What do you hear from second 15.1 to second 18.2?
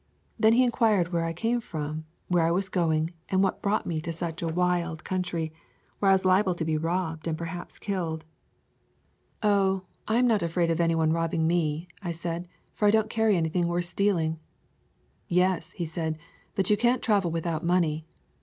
"Yes," said he, "but you can't travel without money."